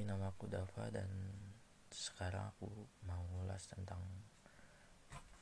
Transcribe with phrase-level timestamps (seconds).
[0.00, 1.12] Hai, nama aku Dava dan
[1.92, 2.72] sekarang aku
[3.04, 4.00] mau ngulas tentang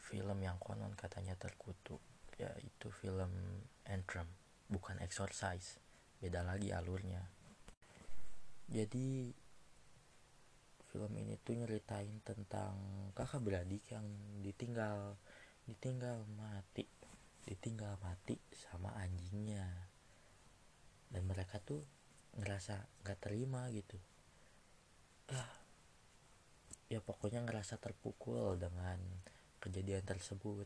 [0.02, 2.02] film yang konon katanya terkutuk,
[2.42, 3.30] yaitu film
[3.86, 4.26] Anthem,
[4.66, 5.78] bukan Exorcise.
[6.18, 7.22] Beda lagi alurnya.
[8.66, 9.30] Jadi
[10.90, 12.74] film ini tuh nyeritain tentang
[13.14, 14.10] kakak beradik yang
[14.42, 15.22] ditinggal
[15.70, 16.82] ditinggal mati
[17.46, 19.70] ditinggal mati sama anjingnya
[21.14, 21.86] dan mereka tuh
[22.34, 24.17] ngerasa nggak terima gitu
[26.88, 28.96] ya pokoknya ngerasa terpukul dengan
[29.60, 30.64] kejadian tersebut.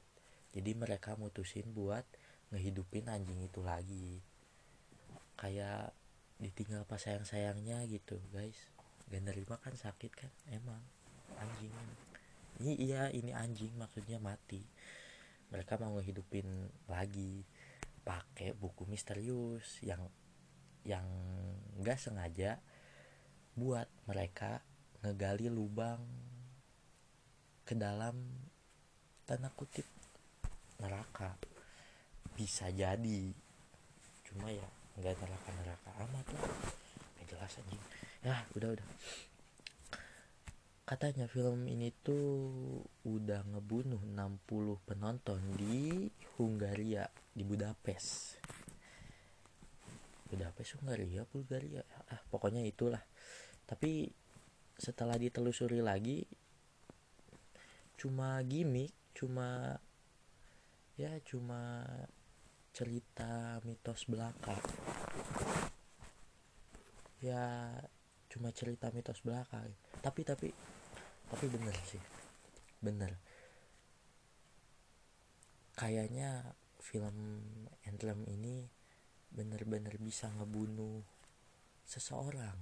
[0.54, 2.06] Jadi mereka mutusin buat
[2.54, 4.22] ngehidupin anjing itu lagi.
[5.34, 5.90] Kayak
[6.38, 8.70] ditinggal pas sayang sayangnya gitu guys.
[9.10, 10.32] Gak nerima kan sakit kan?
[10.48, 10.80] Emang
[11.36, 11.74] anjing.
[12.62, 14.62] Ini iya ini anjing maksudnya mati.
[15.50, 16.46] Mereka mau ngehidupin
[16.86, 17.42] lagi
[18.02, 20.02] pakai buku misterius yang
[20.82, 21.06] yang
[21.78, 22.58] nggak sengaja
[23.54, 24.64] buat mereka
[25.02, 25.98] ngegali lubang
[27.66, 28.14] ke dalam
[29.26, 29.86] tanda kutip
[30.78, 31.34] neraka.
[32.34, 33.34] Bisa jadi.
[34.26, 34.66] Cuma ya
[34.98, 36.44] nggak neraka neraka amat lah.
[37.18, 37.82] Nggak jelas anjing.
[38.22, 38.86] Ya udah udah.
[40.82, 48.38] Katanya film ini tuh udah ngebunuh 60 penonton di Hungaria di Budapest.
[50.28, 51.82] Budapest Hungaria Bulgaria.
[52.10, 53.00] Ah pokoknya itulah.
[53.64, 54.21] Tapi
[54.82, 56.26] setelah ditelusuri lagi
[57.94, 59.78] cuma gimmick cuma
[60.98, 61.86] ya cuma
[62.74, 64.58] cerita mitos belaka.
[67.22, 67.78] Ya
[68.26, 69.62] cuma cerita mitos belaka.
[70.02, 70.50] Tapi tapi
[71.30, 72.02] tapi bener sih
[72.82, 73.14] bener.
[75.78, 77.16] Kayaknya film
[77.86, 78.66] Anthem ini
[79.30, 81.06] bener-bener bisa ngebunuh
[81.86, 82.58] seseorang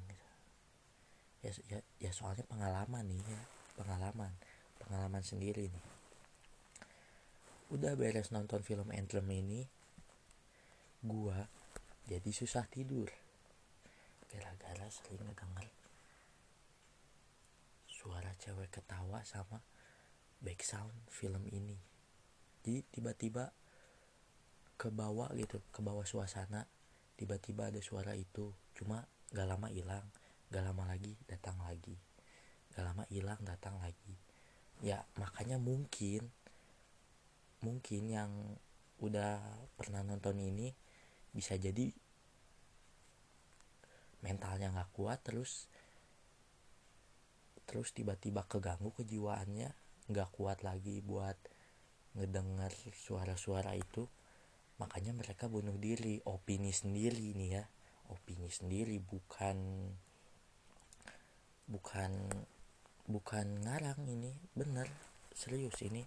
[1.41, 3.43] ya, ya ya soalnya pengalaman nih ya
[3.77, 4.33] pengalaman
[4.81, 5.87] pengalaman sendiri nih.
[7.71, 9.65] Udah beres nonton film Anthem ini
[11.01, 11.47] gua
[12.11, 13.09] jadi susah tidur.
[14.31, 15.69] Gara-gara sering ngedenger
[17.87, 19.61] suara cewek ketawa sama
[20.41, 20.65] back
[21.13, 21.77] film ini.
[22.61, 23.53] Jadi tiba-tiba
[24.81, 26.65] ke bawah gitu ke bawah suasana
[27.21, 30.09] tiba-tiba ada suara itu cuma gak lama hilang
[30.51, 31.97] gak lama lagi datang lagi.
[32.75, 34.15] Gak lama hilang datang lagi.
[34.85, 36.29] Ya makanya mungkin
[37.61, 38.33] mungkin yang
[39.01, 39.41] udah
[39.77, 40.73] pernah nonton ini
[41.33, 41.93] bisa jadi
[44.21, 45.69] mentalnya nggak kuat terus
[47.65, 49.73] terus tiba-tiba keganggu kejiwaannya
[50.11, 51.37] nggak kuat lagi buat
[52.19, 54.11] ngedengar suara-suara itu.
[54.83, 56.19] Makanya mereka bunuh diri.
[56.27, 57.65] Opini sendiri nih ya.
[58.11, 59.87] Opini sendiri bukan
[61.91, 62.15] bukan
[63.11, 64.87] bukan ngarang ini bener
[65.35, 66.07] serius ini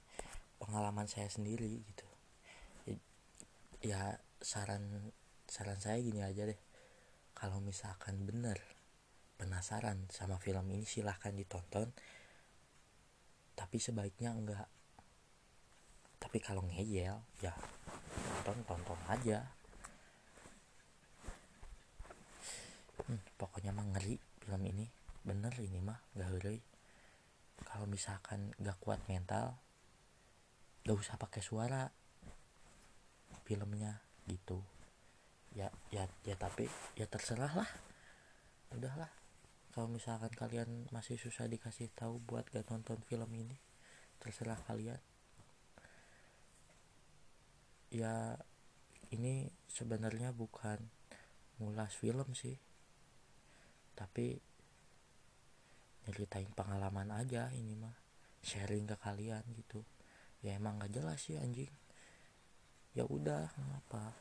[0.56, 2.08] pengalaman saya sendiri gitu.
[3.84, 5.12] Ya saran
[5.44, 6.56] saran saya gini aja deh.
[7.36, 8.64] Kalau misalkan bener
[9.36, 11.92] penasaran sama film ini silahkan ditonton.
[13.52, 14.72] Tapi sebaiknya enggak.
[16.16, 17.52] Tapi kalau ngeyel ya
[18.48, 19.52] tonton tonton aja.
[23.04, 23.84] Hmm, pokoknya mah
[24.40, 26.60] film ini bener ini mah gak ngeri
[27.64, 29.56] kalau misalkan gak kuat mental
[30.84, 31.88] gak usah pakai suara
[33.48, 34.60] filmnya gitu.
[35.56, 36.68] Ya ya ya tapi
[37.00, 37.70] ya terserah lah.
[38.76, 39.12] Udahlah
[39.72, 43.56] kalau misalkan kalian masih susah dikasih tahu buat gak nonton film ini
[44.20, 45.00] terserah kalian.
[47.94, 48.36] Ya
[49.14, 50.84] ini sebenarnya bukan
[51.62, 52.60] ngulas film sih.
[53.94, 54.42] Tapi
[56.06, 57.96] nyeritain pengalaman aja ini mah
[58.44, 59.84] sharing ke kalian gitu.
[60.44, 61.72] Ya emang gak jelas sih anjing.
[62.94, 64.12] Ya udah ngapa